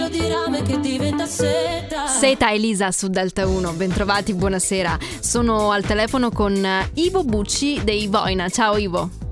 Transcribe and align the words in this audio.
filo 0.00 0.08
di 0.08 0.26
rame 0.28 0.62
che 0.62 0.80
diventa 0.80 1.26
seta. 1.26 2.06
Seta 2.06 2.50
Elisa 2.52 2.90
su 2.90 3.08
Delta 3.08 3.46
1, 3.46 3.72
bentrovati, 3.72 4.32
buonasera. 4.32 4.98
Sono 5.20 5.72
al 5.72 5.84
telefono 5.84 6.30
con 6.30 6.66
Ivo 6.94 7.24
Bucci 7.24 7.82
dei 7.84 8.06
Voina. 8.06 8.48
Ciao 8.48 8.76
Ivo. 8.76 9.29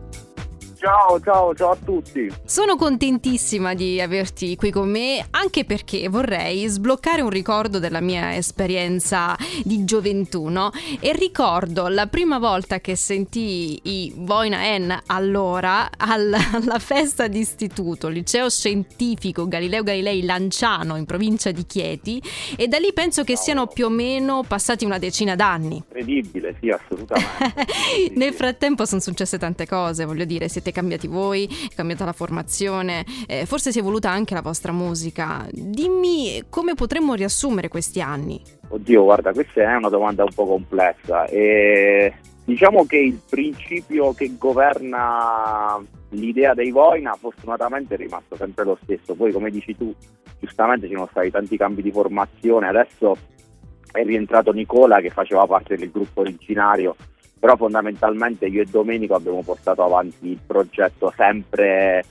Ciao, 0.78 1.20
ciao, 1.20 1.52
ciao 1.56 1.70
a 1.70 1.76
tutti. 1.84 2.32
Sono 2.44 2.76
contentissima 2.76 3.74
di 3.74 4.00
averti 4.00 4.54
qui 4.54 4.70
con 4.70 4.88
me, 4.88 5.26
anche 5.30 5.64
perché 5.64 6.08
vorrei 6.08 6.68
sbloccare 6.68 7.20
un 7.20 7.30
ricordo 7.30 7.80
della 7.80 8.00
mia 8.00 8.36
esperienza 8.36 9.36
di 9.64 9.84
gioventù, 9.84 10.46
no? 10.46 10.70
E 11.00 11.12
ricordo 11.14 11.88
la 11.88 12.06
prima 12.06 12.38
volta 12.38 12.78
che 12.78 12.94
sentii 12.94 13.80
i 13.82 14.12
Voina 14.18 14.78
N 14.78 14.96
allora 15.06 15.90
alla, 15.96 16.38
alla 16.52 16.78
festa 16.78 17.26
d'istituto, 17.26 18.06
liceo 18.06 18.48
scientifico 18.48 19.48
Galileo 19.48 19.82
Galilei 19.82 20.22
Lanciano 20.22 20.94
in 20.94 21.06
provincia 21.06 21.50
di 21.50 21.66
Chieti 21.66 22.22
e 22.56 22.68
da 22.68 22.78
lì 22.78 22.92
penso 22.92 23.24
che 23.24 23.36
siano 23.36 23.66
più 23.66 23.86
o 23.86 23.90
meno 23.90 24.44
passati 24.46 24.84
una 24.84 24.98
decina 24.98 25.34
d'anni. 25.34 25.74
Incredibile, 25.74 26.54
sì, 26.60 26.70
assolutamente. 26.70 27.66
Nel 28.14 28.32
frattempo 28.32 28.84
sono 28.84 29.00
successe 29.00 29.38
tante 29.38 29.66
cose, 29.66 30.04
voglio 30.04 30.24
dire, 30.24 30.48
siete 30.48 30.66
siete 30.68 30.72
cambiati 30.72 31.06
voi, 31.06 31.46
è 31.46 31.74
cambiata 31.74 32.04
la 32.04 32.12
formazione, 32.12 33.04
eh, 33.26 33.46
forse 33.46 33.72
si 33.72 33.78
è 33.78 33.80
evoluta 33.80 34.10
anche 34.10 34.34
la 34.34 34.42
vostra 34.42 34.72
musica. 34.72 35.46
Dimmi 35.50 36.44
come 36.48 36.74
potremmo 36.74 37.14
riassumere 37.14 37.68
questi 37.68 38.00
anni. 38.00 38.40
Oddio, 38.68 39.04
guarda, 39.04 39.32
questa 39.32 39.62
è 39.62 39.74
una 39.74 39.88
domanda 39.88 40.24
un 40.24 40.32
po' 40.34 40.46
complessa. 40.46 41.24
E 41.26 42.12
diciamo 42.44 42.84
che 42.86 42.98
il 42.98 43.20
principio 43.28 44.12
che 44.12 44.34
governa 44.38 45.82
l'idea 46.10 46.54
dei 46.54 46.70
Voina 46.70 47.14
fortunatamente 47.14 47.94
è 47.94 47.96
rimasto 47.96 48.36
sempre 48.36 48.64
lo 48.64 48.78
stesso. 48.82 49.14
Poi, 49.14 49.32
come 49.32 49.50
dici 49.50 49.76
tu, 49.76 49.94
giustamente 50.38 50.86
ci 50.86 50.94
sono 50.94 51.08
stati 51.10 51.30
tanti 51.30 51.56
cambi 51.56 51.82
di 51.82 51.90
formazione. 51.90 52.68
Adesso 52.68 53.16
è 53.92 54.04
rientrato 54.04 54.52
Nicola 54.52 55.00
che 55.00 55.10
faceva 55.10 55.46
parte 55.46 55.76
del 55.76 55.90
gruppo 55.90 56.20
originario 56.20 56.94
però 57.38 57.56
fondamentalmente 57.56 58.46
io 58.46 58.62
e 58.62 58.66
Domenico 58.66 59.14
abbiamo 59.14 59.42
portato 59.42 59.82
avanti 59.82 60.30
il 60.30 60.40
progetto 60.44 61.12
sempre, 61.16 62.04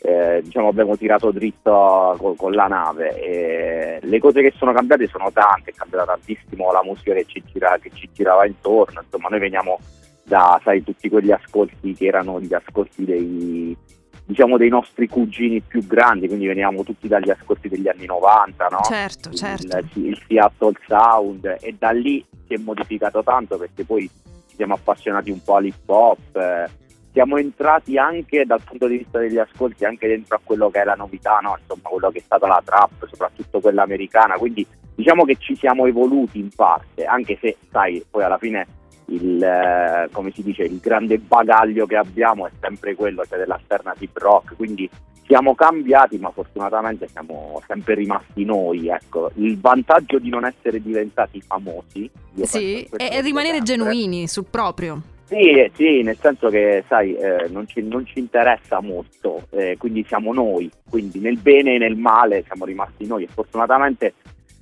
eh, 0.00 0.40
diciamo 0.42 0.68
abbiamo 0.68 0.96
tirato 0.96 1.30
dritto 1.30 2.14
con, 2.18 2.36
con 2.36 2.52
la 2.52 2.66
nave 2.66 3.20
e 3.20 3.98
le 4.02 4.18
cose 4.18 4.42
che 4.42 4.52
sono 4.56 4.72
cambiate 4.72 5.06
sono 5.08 5.30
tante, 5.32 5.70
è 5.70 5.74
cambiata 5.74 6.12
tantissimo 6.12 6.70
la 6.70 6.82
musica 6.84 7.14
che 7.14 7.24
ci, 7.26 7.42
gira, 7.50 7.78
che 7.80 7.90
ci 7.94 8.08
girava 8.12 8.46
intorno, 8.46 9.00
insomma 9.02 9.28
noi 9.28 9.40
veniamo 9.40 9.78
da 10.24 10.60
sai, 10.62 10.82
tutti 10.82 11.08
quegli 11.08 11.30
ascolti 11.30 11.94
che 11.94 12.06
erano 12.06 12.40
gli 12.40 12.52
ascolti 12.52 13.04
dei, 13.04 13.76
diciamo, 14.24 14.56
dei 14.56 14.70
nostri 14.70 15.06
cugini 15.06 15.60
più 15.60 15.86
grandi, 15.86 16.26
quindi 16.26 16.46
veniamo 16.46 16.82
tutti 16.82 17.08
dagli 17.08 17.30
ascolti 17.30 17.68
degli 17.68 17.88
anni 17.88 18.06
90, 18.06 18.68
no? 18.68 18.80
Certo, 18.82 19.30
certo. 19.32 19.76
Il, 19.76 20.06
il 20.06 20.22
Seattle 20.26 20.74
Sound 20.86 21.56
e 21.60 21.74
da 21.78 21.90
lì 21.90 22.24
si 22.46 22.54
è 22.54 22.58
modificato 22.58 23.22
tanto 23.22 23.58
perché 23.58 23.84
poi 23.84 24.10
siamo 24.54 24.74
appassionati 24.74 25.30
un 25.30 25.42
po' 25.42 25.56
all'hip 25.56 25.88
hop, 25.88 26.36
eh, 26.36 26.70
siamo 27.12 27.36
entrati 27.36 27.96
anche 27.96 28.44
dal 28.44 28.60
punto 28.64 28.88
di 28.88 28.98
vista 28.98 29.18
degli 29.18 29.38
ascolti 29.38 29.84
anche 29.84 30.08
dentro 30.08 30.36
a 30.36 30.40
quello 30.42 30.68
che 30.70 30.80
è 30.80 30.84
la 30.84 30.94
novità, 30.94 31.38
no? 31.40 31.56
insomma 31.60 31.88
quello 31.88 32.10
che 32.10 32.18
è 32.18 32.22
stata 32.22 32.46
la 32.46 32.60
trap, 32.64 33.06
soprattutto 33.06 33.60
quella 33.60 33.82
americana, 33.82 34.34
quindi 34.34 34.66
diciamo 34.94 35.24
che 35.24 35.36
ci 35.38 35.54
siamo 35.54 35.86
evoluti 35.86 36.38
in 36.38 36.48
parte, 36.54 37.04
anche 37.04 37.38
se 37.40 37.56
sai, 37.70 38.04
poi 38.10 38.24
alla 38.24 38.38
fine 38.38 38.66
il, 39.06 39.42
eh, 39.42 40.08
dice, 40.42 40.64
il 40.64 40.78
grande 40.78 41.18
bagaglio 41.18 41.86
che 41.86 41.96
abbiamo 41.96 42.46
è 42.46 42.50
sempre 42.60 42.94
quello 42.94 43.24
cioè 43.24 43.38
dell'alternative 43.38 44.12
rock, 44.14 44.56
quindi 44.56 44.88
siamo 45.26 45.54
cambiati 45.54 46.18
ma 46.18 46.30
fortunatamente 46.30 47.08
siamo 47.08 47.60
sempre 47.66 47.94
rimasti 47.94 48.44
noi. 48.44 48.88
Ecco. 48.88 49.30
Il 49.34 49.58
vantaggio 49.58 50.18
di 50.18 50.28
non 50.28 50.44
essere 50.44 50.80
diventati 50.80 51.40
famosi 51.40 52.10
sì, 52.42 52.88
è 52.96 53.20
rimanere 53.22 53.56
sempre. 53.56 53.76
genuini 53.76 54.28
sul 54.28 54.46
proprio. 54.48 55.00
Sì, 55.26 55.70
sì, 55.74 56.02
nel 56.02 56.18
senso 56.20 56.48
che 56.50 56.84
sai, 56.86 57.16
eh, 57.16 57.48
non, 57.48 57.66
ci, 57.66 57.80
non, 57.82 58.04
ci, 58.04 58.18
interessa 58.18 58.80
molto, 58.80 59.46
eh, 59.50 59.76
quindi 59.78 60.04
siamo 60.06 60.34
noi, 60.34 60.70
quindi 60.88 61.18
nel 61.18 61.38
bene 61.38 61.74
e 61.74 61.78
nel 61.78 61.96
male 61.96 62.44
siamo 62.44 62.66
rimasti 62.66 63.06
noi 63.06 63.24
e 63.24 63.28
fortunatamente 63.32 64.14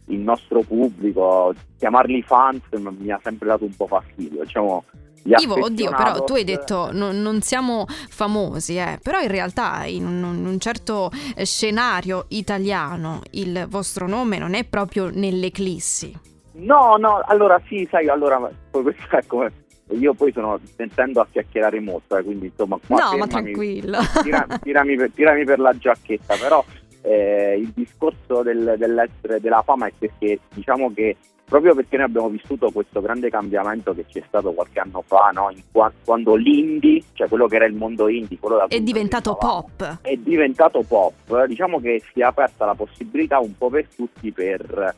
il 0.06 0.20
nostro 0.20 0.60
pubblico, 0.62 1.52
chiamarli 1.78 2.22
fans 2.22 2.62
mi 2.70 3.10
ha 3.10 3.18
sempre 3.22 3.48
dato 3.48 3.64
un 3.64 3.74
po' 3.74 3.88
fastidio, 3.88 4.44
diciamo, 4.44 4.84
Ivo, 5.24 5.64
oddio, 5.64 5.90
però 5.90 6.24
tu 6.24 6.34
hai 6.34 6.44
detto 6.44 6.90
non, 6.92 7.20
non 7.20 7.42
siamo 7.42 7.86
famosi, 7.86 8.76
eh, 8.76 8.98
però 9.02 9.20
in 9.20 9.28
realtà 9.28 9.84
in 9.84 10.06
un, 10.06 10.36
in 10.36 10.46
un, 10.46 10.58
certo 10.58 11.10
scenario 11.42 12.24
italiano 12.28 13.20
il 13.32 13.66
vostro 13.68 14.08
nome 14.08 14.38
non 14.38 14.54
è 14.54 14.64
proprio 14.64 15.10
nell'eclissi. 15.12 16.30
No, 16.54 16.96
no, 16.96 17.22
allora 17.24 17.60
sì, 17.66 17.86
sai, 17.90 18.08
allora 18.08 18.50
poi 18.70 18.82
questo 18.82 19.16
è 19.16 19.24
come 19.26 19.52
io 19.90 20.14
poi 20.14 20.32
sono 20.32 20.58
tentendo 20.76 21.20
a 21.20 21.26
chiacchierare 21.30 21.80
molto, 21.80 22.16
eh, 22.16 22.22
quindi 22.22 22.46
insomma 22.46 22.78
qua 22.84 23.10
No, 23.10 23.16
ma 23.18 23.26
tranquillo. 23.26 23.98
Tirami, 24.22 24.58
tirami, 24.62 24.96
per, 24.96 25.10
tirami 25.14 25.44
per 25.44 25.58
la 25.58 25.76
giacchetta, 25.76 26.34
però 26.36 26.64
eh, 27.02 27.58
il 27.58 27.72
discorso 27.74 28.42
del, 28.42 28.74
dell'essere 28.78 29.40
della 29.40 29.62
fama 29.62 29.86
è 29.86 29.92
perché 29.96 30.40
diciamo 30.54 30.92
che 30.92 31.16
proprio 31.44 31.74
perché 31.74 31.96
noi 31.96 32.06
abbiamo 32.06 32.28
vissuto 32.28 32.70
questo 32.70 33.00
grande 33.00 33.28
cambiamento 33.28 33.94
che 33.94 34.06
c'è 34.06 34.22
stato 34.26 34.52
qualche 34.52 34.80
anno 34.80 35.02
fa, 35.06 35.30
no? 35.32 35.52
qua, 35.70 35.92
quando 36.04 36.34
l'indie, 36.34 37.02
cioè 37.12 37.28
quello 37.28 37.46
che 37.46 37.56
era 37.56 37.66
il 37.66 37.74
mondo 37.74 38.08
indie, 38.08 38.38
quello 38.38 38.56
da 38.56 38.66
è 38.68 38.80
diventato 38.80 39.34
pop. 39.34 39.98
È 40.00 40.16
diventato 40.16 40.82
pop, 40.82 41.44
diciamo 41.46 41.80
che 41.80 42.02
si 42.12 42.20
è 42.20 42.24
aperta 42.24 42.64
la 42.64 42.74
possibilità 42.74 43.38
un 43.38 43.56
po' 43.56 43.68
per 43.68 43.86
tutti 43.94 44.32
per 44.32 44.94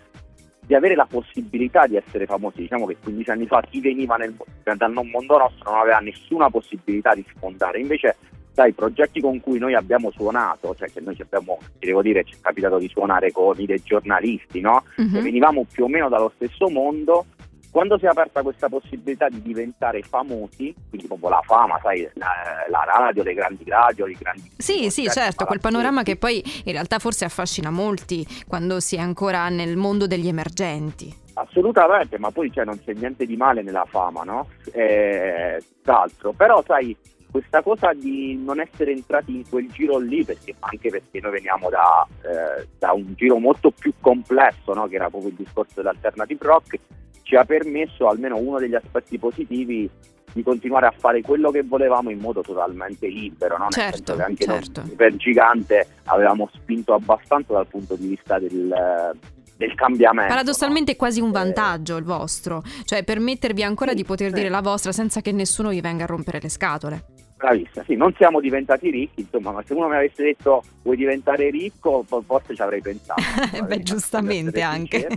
di 0.66 0.74
avere 0.74 0.94
la 0.94 1.06
possibilità 1.06 1.86
di 1.86 1.96
essere 1.96 2.26
famosi. 2.26 2.62
Diciamo 2.62 2.86
che 2.86 2.96
15 3.02 3.30
anni 3.30 3.46
fa 3.46 3.60
chi 3.68 3.80
veniva 3.80 4.16
nel, 4.16 4.34
dal 4.62 4.92
mondo 4.92 5.36
nostro 5.36 5.70
non 5.70 5.80
aveva 5.80 5.98
nessuna 5.98 6.48
possibilità 6.48 7.14
di 7.14 7.24
sfondare, 7.34 7.80
invece 7.80 8.16
dai 8.54 8.72
progetti 8.72 9.20
con 9.20 9.40
cui 9.40 9.58
noi 9.58 9.74
abbiamo 9.74 10.10
suonato, 10.12 10.74
cioè 10.76 10.90
che 10.90 11.00
noi 11.00 11.16
ci 11.16 11.22
abbiamo, 11.22 11.58
ti 11.78 11.86
devo 11.86 12.02
dire, 12.02 12.24
ci 12.24 12.34
è 12.34 12.38
capitato 12.40 12.78
di 12.78 12.88
suonare 12.88 13.32
con 13.32 13.58
i 13.58 13.66
dei 13.66 13.82
giornalisti, 13.82 14.60
no? 14.60 14.84
Uh-huh. 14.96 15.20
venivamo 15.20 15.66
più 15.70 15.84
o 15.84 15.88
meno 15.88 16.08
dallo 16.08 16.32
stesso 16.36 16.68
mondo. 16.68 17.26
Quando 17.74 17.98
si 17.98 18.04
è 18.04 18.08
aperta 18.08 18.42
questa 18.42 18.68
possibilità 18.68 19.28
di 19.28 19.42
diventare 19.42 20.00
famosi, 20.02 20.72
quindi 20.88 21.08
proprio 21.08 21.30
la 21.30 21.40
fama, 21.44 21.76
sai, 21.82 22.08
la, 22.14 22.28
la 22.70 22.84
radio, 22.84 23.24
le 23.24 23.34
grandi 23.34 23.64
radio, 23.66 24.06
i 24.06 24.16
grandi... 24.16 24.48
Sì, 24.56 24.90
sì, 24.90 25.08
certo, 25.08 25.44
quel 25.44 25.58
panorama 25.58 26.04
che 26.04 26.14
poi 26.14 26.40
in 26.66 26.70
realtà 26.70 27.00
forse 27.00 27.24
affascina 27.24 27.70
molti 27.70 28.24
quando 28.46 28.78
si 28.78 28.94
è 28.94 29.00
ancora 29.00 29.48
nel 29.48 29.76
mondo 29.76 30.06
degli 30.06 30.28
emergenti. 30.28 31.12
Assolutamente, 31.32 32.16
ma 32.16 32.30
poi 32.30 32.52
cioè, 32.52 32.64
non 32.64 32.80
c'è 32.80 32.92
niente 32.92 33.26
di 33.26 33.36
male 33.36 33.60
nella 33.62 33.86
fama, 33.88 34.22
no? 34.22 34.50
Eh, 34.72 35.60
d'altro, 35.82 36.32
però 36.32 36.62
sai, 36.64 36.96
questa 37.34 37.62
cosa 37.62 37.92
di 37.92 38.40
non 38.40 38.60
essere 38.60 38.92
entrati 38.92 39.34
in 39.34 39.48
quel 39.48 39.68
giro 39.68 39.98
lì, 39.98 40.24
perché, 40.24 40.54
anche 40.60 40.88
perché 40.88 41.18
noi 41.20 41.32
veniamo 41.32 41.68
da, 41.68 42.06
eh, 42.22 42.68
da 42.78 42.92
un 42.92 43.12
giro 43.16 43.38
molto 43.38 43.72
più 43.72 43.92
complesso, 44.00 44.72
no? 44.72 44.86
che 44.86 44.94
era 44.94 45.10
proprio 45.10 45.30
il 45.30 45.36
discorso 45.36 45.72
dell'alternative 45.74 46.46
rock, 46.46 46.78
ci 47.22 47.34
ha 47.34 47.44
permesso, 47.44 48.06
almeno 48.06 48.36
uno 48.36 48.60
degli 48.60 48.76
aspetti 48.76 49.18
positivi, 49.18 49.90
di 50.32 50.42
continuare 50.44 50.86
a 50.86 50.94
fare 50.96 51.22
quello 51.22 51.50
che 51.50 51.64
volevamo 51.64 52.10
in 52.10 52.20
modo 52.20 52.40
totalmente 52.40 53.08
libero, 53.08 53.58
no? 53.58 53.66
certo, 53.70 54.12
anche 54.16 54.44
certo. 54.44 54.82
noi 54.82 54.94
per 54.94 55.16
Gigante 55.16 55.88
avevamo 56.04 56.48
spinto 56.52 56.94
abbastanza 56.94 57.52
dal 57.52 57.66
punto 57.66 57.96
di 57.96 58.06
vista 58.06 58.38
del, 58.38 59.12
del 59.56 59.74
cambiamento. 59.74 60.30
Paradossalmente 60.32 60.92
è 60.92 60.96
quasi 60.96 61.20
un 61.20 61.32
vantaggio 61.32 61.96
il 61.96 62.04
vostro, 62.04 62.62
cioè 62.84 63.02
permettervi 63.02 63.64
ancora 63.64 63.90
sì, 63.90 63.96
di 63.96 64.04
poter 64.04 64.28
sì. 64.28 64.34
dire 64.34 64.48
la 64.48 64.60
vostra 64.60 64.92
senza 64.92 65.20
che 65.20 65.32
nessuno 65.32 65.70
vi 65.70 65.80
venga 65.80 66.04
a 66.04 66.06
rompere 66.06 66.38
le 66.40 66.48
scatole. 66.48 67.04
Bravissima, 67.36 67.84
sì, 67.84 67.96
non 67.96 68.14
siamo 68.16 68.40
diventati 68.40 68.90
ricchi, 68.90 69.20
insomma, 69.20 69.50
ma 69.50 69.62
se 69.66 69.74
uno 69.74 69.88
mi 69.88 69.96
avesse 69.96 70.22
detto 70.22 70.62
vuoi 70.82 70.96
diventare 70.96 71.50
ricco, 71.50 72.04
forse 72.04 72.54
ci 72.54 72.62
avrei 72.62 72.80
pensato. 72.80 73.20
Beh, 73.66 73.82
giustamente 73.82 74.60
anche. 74.60 75.08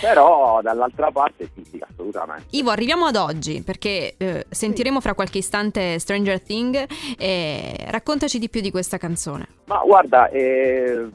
Però 0.00 0.60
dall'altra 0.62 1.10
parte 1.10 1.48
sì, 1.54 1.64
sì, 1.64 1.80
assolutamente. 1.80 2.44
Ivo, 2.50 2.70
arriviamo 2.70 3.06
ad 3.06 3.16
oggi 3.16 3.62
perché 3.62 4.14
eh, 4.16 4.46
sentiremo 4.48 4.96
sì. 4.96 5.02
fra 5.02 5.14
qualche 5.14 5.38
istante 5.38 5.98
Stranger 5.98 6.40
Thing 6.40 6.86
e 7.18 7.76
raccontaci 7.88 8.38
di 8.38 8.48
più 8.48 8.60
di 8.60 8.70
questa 8.70 8.96
canzone. 8.96 9.46
Ma 9.66 9.82
guarda, 9.84 10.28
eh, 10.30 11.08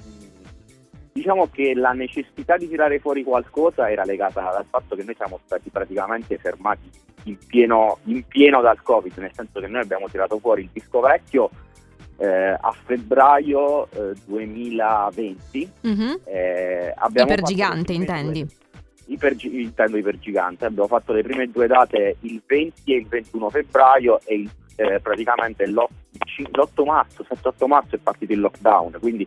diciamo 1.18 1.50
che 1.52 1.74
la 1.74 1.94
necessità 1.94 2.58
di 2.58 2.70
tirare 2.70 3.00
fuori 3.00 3.24
qualcosa 3.24 3.90
era 3.90 4.04
legata 4.04 4.42
dal 4.42 4.66
fatto 4.70 4.96
che 4.96 5.04
noi 5.04 5.16
siamo 5.16 5.40
stati 5.46 5.70
praticamente 5.70 6.38
fermati 6.38 6.90
in 7.24 7.38
pieno, 7.48 7.98
in 8.04 8.24
pieno 8.28 8.62
dal 8.62 8.82
Covid, 8.82 9.18
nel 9.18 9.32
senso 9.34 9.60
che 9.60 9.68
noi 9.68 9.82
abbiamo 9.82 10.08
tirato 10.08 10.38
fuori 10.38 10.62
il 10.62 10.70
disco 10.72 11.00
vecchio 11.00 11.50
eh, 12.18 12.28
a 12.60 12.76
febbraio 12.86 13.90
eh, 13.92 14.14
2020. 14.26 15.72
Mm-hmm. 15.88 16.14
Eh, 16.26 16.94
ipergigante 17.20 17.94
intendi? 17.94 18.48
Iper, 19.08 19.36
intendo 19.42 19.98
ipergigante, 19.98 20.66
abbiamo 20.66 20.88
fatto 20.88 21.14
le 21.14 21.24
prime 21.24 21.50
due 21.50 21.66
date 21.66 22.18
il 22.22 22.42
20 22.46 22.94
e 22.94 22.98
il 22.98 23.08
21 23.08 23.50
febbraio 23.50 24.20
e 24.26 24.36
il, 24.36 24.52
eh, 24.76 25.00
praticamente 25.00 25.66
l'8, 25.66 25.88
l'8 26.52 26.86
marzo, 26.86 27.26
7-8 27.28 27.66
marzo 27.66 27.96
è 27.96 28.00
partito 28.00 28.34
il 28.34 28.40
lockdown, 28.40 28.98
quindi 29.00 29.26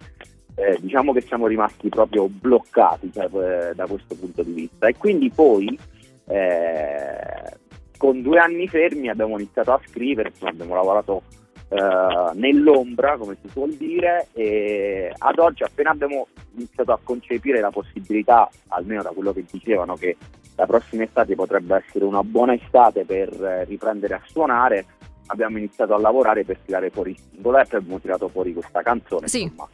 eh, 0.60 0.78
diciamo 0.80 1.12
che 1.12 1.22
siamo 1.22 1.46
rimasti 1.46 1.88
proprio 1.88 2.28
bloccati 2.28 3.10
cioè, 3.12 3.24
eh, 3.24 3.74
da 3.74 3.86
questo 3.86 4.14
punto 4.14 4.42
di 4.42 4.52
vista 4.52 4.86
e 4.86 4.96
quindi 4.96 5.30
poi 5.30 5.78
eh, 6.26 7.58
con 7.96 8.20
due 8.22 8.38
anni 8.38 8.68
fermi 8.68 9.08
abbiamo 9.08 9.38
iniziato 9.38 9.72
a 9.72 9.80
scrivere, 9.86 10.32
abbiamo 10.40 10.74
lavorato 10.74 11.22
eh, 11.68 12.30
nell'ombra, 12.34 13.16
come 13.16 13.36
si 13.42 13.48
suol 13.48 13.72
dire, 13.74 14.28
e 14.32 15.12
ad 15.16 15.38
oggi 15.38 15.62
appena 15.62 15.90
abbiamo 15.90 16.28
iniziato 16.56 16.92
a 16.92 16.98
concepire 17.02 17.60
la 17.60 17.70
possibilità, 17.70 18.48
almeno 18.68 19.02
da 19.02 19.10
quello 19.10 19.32
che 19.32 19.44
dicevano, 19.50 19.96
che 19.96 20.16
la 20.56 20.66
prossima 20.66 21.04
estate 21.04 21.34
potrebbe 21.34 21.76
essere 21.76 22.04
una 22.04 22.22
buona 22.22 22.54
estate 22.54 23.04
per 23.04 23.32
eh, 23.42 23.64
riprendere 23.64 24.14
a 24.14 24.22
suonare, 24.26 24.84
abbiamo 25.26 25.58
iniziato 25.58 25.94
a 25.94 25.98
lavorare 25.98 26.44
per 26.44 26.58
tirare 26.64 26.90
fuori 26.90 27.10
il 27.10 27.18
singolo 27.30 27.58
e 27.58 27.66
abbiamo 27.70 28.00
tirato 28.00 28.28
fuori 28.28 28.52
questa 28.52 28.82
canzone, 28.82 29.28
sì. 29.28 29.42
insomma, 29.42 29.68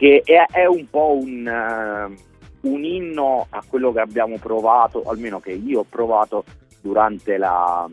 che 0.00 0.22
è, 0.24 0.46
è, 0.50 0.64
un 0.64 0.88
po' 0.88 1.14
un, 1.14 1.44
uh, 1.46 2.68
un 2.70 2.84
inno 2.84 3.46
a 3.50 3.62
quello 3.68 3.92
che 3.92 4.00
abbiamo 4.00 4.38
provato, 4.38 5.02
almeno 5.02 5.40
che 5.40 5.52
io 5.52 5.80
ho 5.80 5.86
provato 5.86 6.42
durante 6.80 7.36
la, 7.36 7.86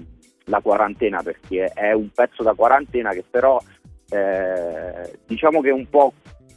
la 0.46 0.62
quarantena 0.62 1.22
perché 1.22 1.66
è 1.66 1.92
un 1.92 2.08
pezzo 2.12 2.44
da 2.44 2.54
quarantena 2.54 3.12
che 3.12 3.26
però 3.30 3.62
eh, 4.10 5.20
diciamo 5.26 5.60
che 5.60 5.70
un 5.72 5.90
po' 5.90 6.14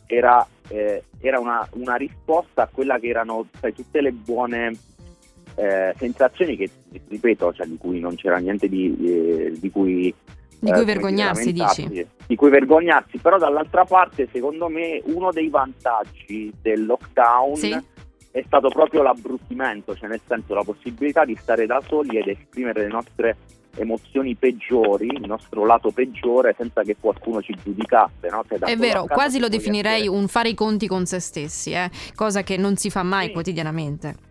era, 0.07 0.47
eh, 0.69 1.03
era 1.19 1.41
una, 1.41 1.69
una, 1.73 1.97
risposta 1.97 2.63
a 2.63 2.69
quella 2.73 3.01
che 3.01 3.09
erano 3.09 3.49
sai, 3.59 3.75
tutte 3.75 4.01
le 4.01 4.13
buone 4.13 4.71
eh, 5.57 5.93
sensazioni 5.97 6.57
che 6.57 6.71
ripeto 7.09 7.55
cioè, 7.55 7.67
di 7.67 7.77
cui 7.77 7.99
non 7.99 8.15
c'era 8.15 8.37
niente 8.37 8.69
di, 8.69 8.97
eh, 9.05 9.59
di 9.59 9.71
cui 9.73 10.15
di 10.61 10.71
cui 10.71 10.83
eh, 10.83 10.85
vergognarsi 10.85 11.53
dici 11.53 12.07
di 12.27 12.37
cui 12.37 12.51
vergognarsi 12.51 13.19
però 13.19 13.39
dall'altra 13.39 13.85
parte 13.85 14.29
secondo 14.31 14.69
me 14.69 15.01
uno 15.07 15.33
dei 15.33 15.49
vantaggi 15.49 16.53
del 16.61 16.85
lockdown 16.85 17.57
sì 17.57 17.99
è 18.33 18.43
stato 18.47 18.69
proprio 18.69 19.03
l'abbruttimento, 19.03 19.97
cioè 19.97 20.09
nel 20.09 20.21
senso 20.27 20.55
la 20.55 20.63
possibilità 20.63 21.25
di 21.25 21.37
stare 21.37 21.67
da 21.67 21.83
soli 21.87 22.17
ed 22.17 22.29
esprimere 22.29 22.83
le 22.83 22.89
nostre 22.89 23.37
emozioni 23.77 24.35
peggiori, 24.37 25.07
il 25.07 25.27
nostro 25.27 25.65
lato 25.65 25.91
peggiore 25.91 26.55
senza 26.57 26.83
che 26.83 26.97
qualcuno 26.99 27.43
ci 27.43 27.57
giudicasse. 27.63 28.29
No? 28.31 28.45
È 28.47 28.77
vero, 28.77 29.05
quasi 29.07 29.39
lo 29.39 29.49
definirei 29.49 30.03
essere... 30.03 30.17
un 30.17 30.29
fare 30.29 30.51
i 30.51 30.55
conti 30.55 30.87
con 30.87 31.07
se 31.07 31.19
stessi, 31.19 31.73
eh? 31.73 31.91
cosa 32.15 32.43
che 32.43 32.57
non 32.57 32.77
si 32.77 32.91
fa 32.91 33.03
mai 33.03 33.27
sì. 33.27 33.33
quotidianamente. 33.33 34.29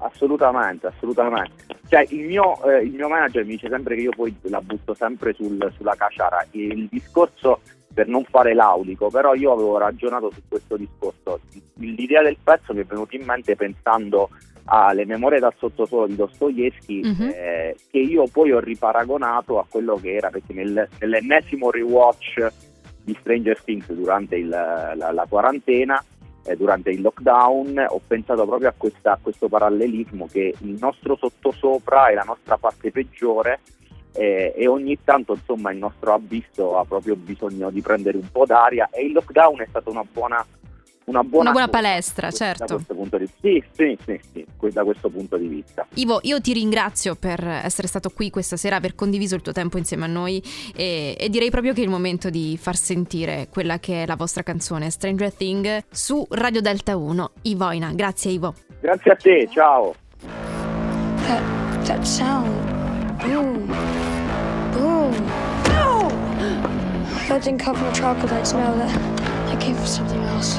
Assolutamente, 0.00 0.86
assolutamente. 0.86 1.64
Cioè, 1.88 2.06
il, 2.10 2.24
mio, 2.26 2.62
eh, 2.64 2.82
il 2.82 2.92
mio 2.92 3.08
manager 3.08 3.44
mi 3.44 3.52
dice 3.52 3.68
sempre 3.68 3.94
che 3.94 4.02
io 4.02 4.10
poi 4.10 4.34
la 4.42 4.60
butto 4.60 4.94
sempre 4.94 5.32
sul, 5.34 5.72
sulla 5.76 5.94
caciara. 5.94 6.46
Il 6.52 6.88
discorso 6.90 7.60
per 7.92 8.06
non 8.06 8.24
fare 8.24 8.54
l'aulico, 8.54 9.10
però 9.10 9.34
io 9.34 9.52
avevo 9.52 9.76
ragionato 9.76 10.30
su 10.30 10.40
questo 10.48 10.76
discorso. 10.76 11.40
L'idea 11.74 12.22
del 12.22 12.36
pezzo 12.42 12.72
mi 12.72 12.80
è 12.80 12.84
venuta 12.84 13.16
in 13.16 13.24
mente 13.24 13.56
pensando 13.56 14.30
alle 14.64 15.04
memorie 15.04 15.40
dal 15.40 15.54
sottosuolo 15.56 16.06
di 16.06 16.16
Dostoevsky 16.16 17.00
uh-huh. 17.04 17.28
eh, 17.34 17.76
che 17.90 17.98
io 17.98 18.26
poi 18.28 18.52
ho 18.52 18.60
riparagonato 18.60 19.58
a 19.58 19.66
quello 19.68 19.96
che 19.96 20.14
era 20.14 20.30
perché 20.30 20.52
nel, 20.52 20.88
nell'ennesimo 21.00 21.70
rewatch 21.70 22.46
di 23.02 23.16
Stranger 23.18 23.60
Things 23.62 23.90
durante 23.92 24.36
il, 24.36 24.48
la, 24.48 24.94
la, 24.94 25.26
quarantena 25.28 26.02
eh, 26.50 26.56
durante 26.56 26.90
il 26.90 27.00
lockdown 27.00 27.86
ho 27.88 28.00
pensato 28.06 28.44
proprio 28.44 28.68
a, 28.68 28.74
questa, 28.76 29.12
a 29.12 29.18
questo 29.22 29.48
parallelismo 29.48 30.26
che 30.30 30.54
il 30.58 30.76
nostro 30.80 31.16
sottosopra 31.16 32.08
è 32.08 32.14
la 32.14 32.24
nostra 32.24 32.56
parte 32.56 32.90
peggiore 32.90 33.60
eh, 34.12 34.52
e 34.56 34.66
ogni 34.66 34.98
tanto 35.04 35.34
insomma 35.34 35.70
il 35.70 35.78
nostro 35.78 36.12
abisso 36.12 36.76
ha 36.78 36.84
proprio 36.84 37.14
bisogno 37.14 37.70
di 37.70 37.80
prendere 37.80 38.16
un 38.16 38.28
po' 38.30 38.46
d'aria 38.46 38.88
e 38.90 39.04
il 39.04 39.12
lockdown 39.12 39.60
è 39.60 39.66
stata 39.68 39.90
una 39.90 40.04
buona 40.10 40.44
una 41.10 41.24
buona, 41.24 41.50
una 41.50 41.52
buona 41.52 41.68
palestra, 41.68 42.28
da 42.28 42.32
certo. 42.32 42.82
Da 42.86 42.94
questo 42.94 43.18
di, 43.18 43.28
sì, 43.40 43.64
sì, 43.72 43.98
sì, 44.04 44.20
sì, 44.32 44.68
da 44.72 44.84
questo 44.84 45.08
punto 45.10 45.36
di 45.36 45.46
vista. 45.48 45.86
Ivo, 45.94 46.20
io 46.22 46.40
ti 46.40 46.52
ringrazio 46.52 47.16
per 47.16 47.44
essere 47.44 47.88
stato 47.88 48.10
qui 48.10 48.30
questa 48.30 48.56
sera, 48.56 48.76
aver 48.76 48.94
condiviso 48.94 49.34
il 49.34 49.42
tuo 49.42 49.52
tempo 49.52 49.76
insieme 49.76 50.04
a 50.04 50.08
noi 50.08 50.42
e, 50.74 51.16
e 51.18 51.28
direi 51.28 51.50
proprio 51.50 51.72
che 51.72 51.80
è 51.80 51.84
il 51.84 51.90
momento 51.90 52.30
di 52.30 52.56
far 52.60 52.76
sentire 52.76 53.48
quella 53.50 53.78
che 53.78 54.04
è 54.04 54.06
la 54.06 54.16
vostra 54.16 54.42
canzone 54.42 54.90
Stranger 54.90 55.32
Thing 55.34 55.84
su 55.90 56.24
Radio 56.30 56.60
Delta 56.60 56.96
1. 56.96 57.30
Ivoina, 57.42 57.92
grazie 57.92 58.30
Ivo. 58.30 58.54
Grazie 58.80 59.10
a 59.10 59.16
te, 59.16 59.48
ciao. 59.50 59.94
That, 61.26 61.42
that 61.86 62.02
sound. 62.04 62.48
Boom. 63.22 63.66
Boom. 64.72 65.12
No! 65.68 66.08
That 67.28 67.42
didn't 67.42 67.60
come 67.60 67.76
from 67.76 67.88
a 67.88 67.92
troglodytes, 67.92 68.52
no. 68.52 68.76
That, 68.78 69.16
that 69.46 69.60
came 69.60 69.74
from 69.74 69.86
something 69.86 70.22
else. 70.22 70.58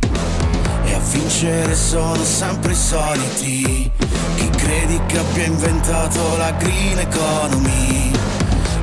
Vincere 1.09 1.75
sono 1.75 2.23
sempre 2.23 2.71
i 2.71 2.75
soliti, 2.75 3.91
chi 4.35 4.49
credi 4.51 4.99
che 5.07 5.17
abbia 5.17 5.45
inventato 5.45 6.37
la 6.37 6.51
green 6.51 6.99
economy. 6.99 8.11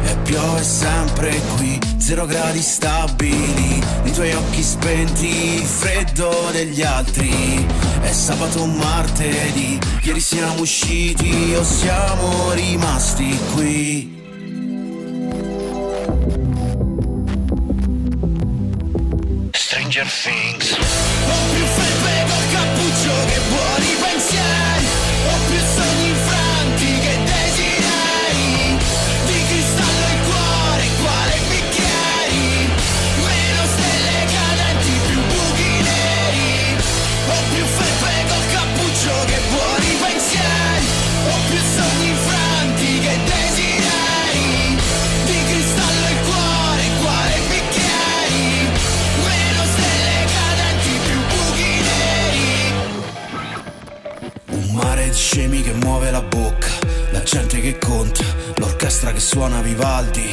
E 0.04 0.16
piove 0.24 0.62
sempre 0.62 1.40
qui, 1.56 1.78
zero 1.98 2.26
gradi 2.26 2.60
stabili, 2.60 3.82
nei 4.02 4.12
tuoi 4.12 4.32
occhi 4.32 4.62
spenti 4.62 5.54
il 5.56 5.66
freddo 5.66 6.48
degli 6.52 6.82
altri. 6.82 7.66
È 8.00 8.12
sabato 8.12 8.60
o 8.60 8.66
martedì, 8.66 9.78
ieri 10.02 10.20
siamo 10.20 10.60
usciti 10.60 11.54
o 11.54 11.62
siamo 11.62 12.52
rimasti 12.52 13.38
qui. 13.54 14.16
Stranger 19.52 20.06
Things. 20.06 21.57
che 57.72 57.78
conta, 57.78 58.24
l'orchestra 58.56 59.12
che 59.12 59.20
suona 59.20 59.60
Vivaldi. 59.60 60.28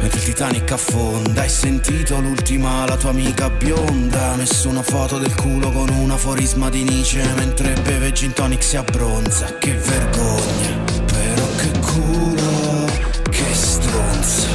Mentre 0.00 0.18
il 0.18 0.24
Titanic 0.24 0.72
affonda, 0.72 1.42
hai 1.42 1.48
sentito 1.48 2.18
l'ultima, 2.18 2.84
la 2.86 2.96
tua 2.96 3.10
amica 3.10 3.48
bionda. 3.48 4.34
Nessuna 4.34 4.82
foto 4.82 5.18
del 5.18 5.34
culo 5.36 5.70
con 5.70 5.88
un 5.90 6.10
aforisma 6.10 6.68
di 6.70 6.82
Nietzsche. 6.82 7.22
Mentre 7.36 7.74
beve 7.82 8.12
gin 8.12 8.32
tonic 8.32 8.62
si 8.64 8.76
abbronza. 8.76 9.56
Che 9.58 9.72
vergogna, 9.72 10.84
però 11.06 11.46
che 11.56 11.70
culo, 11.78 12.84
che 13.30 13.54
stronza. 13.54 14.48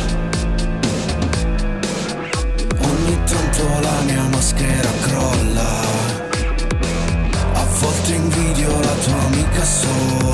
Ogni 2.80 3.18
tanto 3.24 3.64
la 3.82 4.02
mia 4.04 4.24
maschera 4.24 4.90
crolla. 5.02 5.82
A 7.54 7.66
volte 7.80 8.14
invidio 8.14 8.80
la 8.82 8.96
tua 9.06 9.26
amica 9.26 9.64
sola. 9.64 10.29